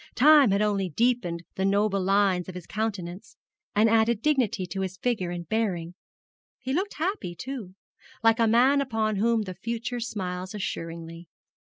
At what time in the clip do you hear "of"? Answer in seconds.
2.49-2.55